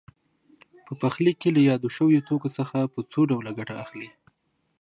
په 0.85 0.93
پخلي 1.01 1.33
کې 1.41 1.49
له 1.55 1.61
یادو 1.69 1.87
شویو 1.95 2.25
توکو 2.27 2.49
څخه 2.57 2.77
په 2.93 2.99
څو 3.11 3.21
ډوله 3.31 3.51
ګټه 3.59 3.73
اخلي. 3.83 4.09